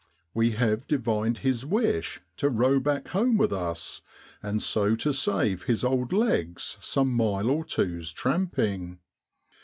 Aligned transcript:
We 0.33 0.53
have 0.53 0.87
divined 0.87 1.37
his 1.45 1.63
wish 1.63 2.21
to 2.37 2.49
row 2.49 2.79
back 2.79 3.09
home 3.09 3.37
with 3.37 3.53
us, 3.53 4.01
and 4.41 4.59
so 4.59 4.95
to 4.95 5.13
save 5.13 5.65
his 5.65 5.83
old 5.83 6.11
legs 6.11 6.79
some 6.81 7.13
mile 7.13 7.51
or 7.51 7.63
two's 7.63 8.11
tramping. 8.11 8.97